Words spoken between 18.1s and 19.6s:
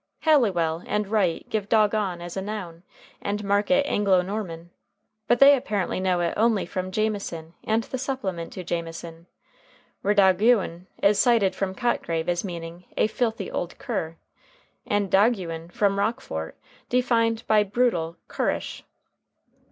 currish" [hargneux].